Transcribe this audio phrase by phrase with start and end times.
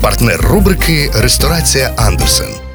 [0.00, 2.65] Партнер рубрики Ресторація Андерсен.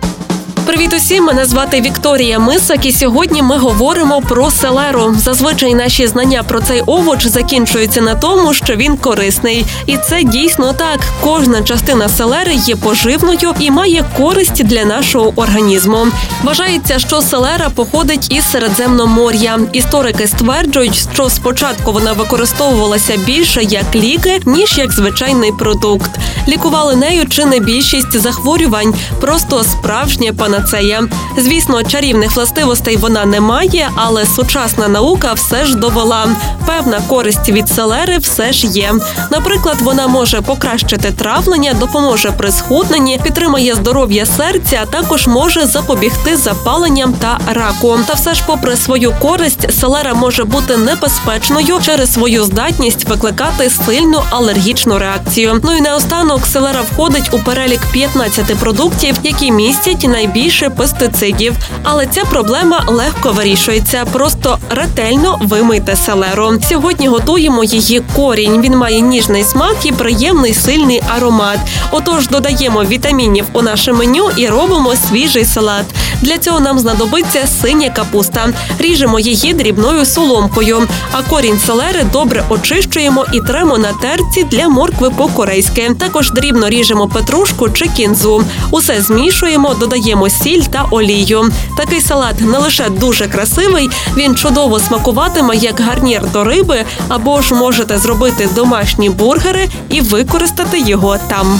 [0.72, 1.24] Привіт усім!
[1.24, 5.16] Мене звати Вікторія Мисак, і сьогодні ми говоримо про селеру.
[5.18, 10.74] Зазвичай наші знання про цей овоч закінчуються на тому, що він корисний, і це дійсно
[10.74, 11.00] так.
[11.24, 16.08] Кожна частина селери є поживною і має користь для нашого організму.
[16.44, 19.60] Вважається, що селера походить із Середземномор'я.
[19.74, 26.12] Історики стверджують, що спочатку вона використовувалася більше як ліки, ніж як звичайний продукт.
[26.48, 31.04] Лікували нею чи не більшість захворювань, просто справжнє панацея.
[31.38, 36.28] Звісно, чарівних властивостей вона не має, але сучасна наука все ж довела.
[36.66, 38.94] Певна користь від селери все ж є.
[39.32, 46.38] Наприклад, вона може покращити травлення, допоможе при схудненні, підтримає здоров'я серця, а також може запобігти
[46.38, 48.00] запаленням та раку.
[48.08, 54.22] Та все ж, попри свою користь, селера може бути небезпечною через свою здатність викликати сильну
[54.30, 55.60] алергічну реакцію.
[55.64, 60.04] Ну і наостанок селера входить у перелік 15 продуктів, які містять
[60.52, 61.54] найбільше пестицидів.
[61.84, 64.06] Але ця проблема легко вирішується.
[64.12, 66.60] Просто ретельно вимийте селеру.
[66.70, 68.62] Сьогодні готуємо її корінь.
[68.62, 71.60] Він має ніжний смак і приємний сильний аромат.
[71.92, 75.86] Отож, додаємо вітамінів у наше меню і робимо свіжий салат.
[76.22, 78.50] Для цього нам знадобиться синя капуста.
[78.80, 80.88] Ріжемо її дрібною соломкою.
[81.12, 85.92] А корінь селери добре очищуємо і тремо на терці для моркви по-корейськи.
[86.00, 88.44] Також дрібно ріжемо петрушку чи кінзу.
[88.72, 91.52] Усе змішуємо, додаємо сіль та олію.
[91.78, 97.54] Такий салат не лише дуже красивий, він чудово смакуватиме як гарнір до риби, або ж
[97.54, 101.60] можете зробити домашні бургери і використати його там.